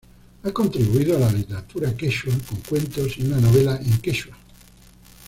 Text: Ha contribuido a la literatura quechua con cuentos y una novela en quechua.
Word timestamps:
Ha 0.41 0.51
contribuido 0.51 1.15
a 1.15 1.19
la 1.19 1.31
literatura 1.31 1.95
quechua 1.95 2.33
con 2.49 2.59
cuentos 2.61 3.19
y 3.19 3.25
una 3.27 3.37
novela 3.39 3.77
en 3.79 3.99
quechua. 3.99 4.35